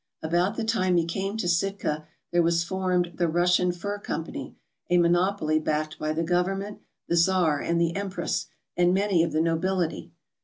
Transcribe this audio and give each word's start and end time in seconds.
About 0.23 0.55
the 0.57 0.63
time 0.63 0.97
he 0.97 1.05
came 1.05 1.37
to 1.37 1.47
Sitka 1.47 2.07
there 2.31 2.41
was 2.41 2.63
formed 2.63 3.11
the 3.19 3.27
Russian 3.27 3.71
Fur 3.71 3.99
Company, 3.99 4.55
a 4.89 4.97
monopoly 4.97 5.59
backed 5.59 5.99
by 5.99 6.11
the 6.11 6.23
government, 6.23 6.79
the 7.07 7.15
Czar, 7.15 7.61
and 7.61 7.79
the 7.79 7.95
Empress, 7.95 8.47
and 8.75 8.95
many 8.95 9.21
of 9.21 9.31
the 9.31 9.41
nobility. 9.41 10.11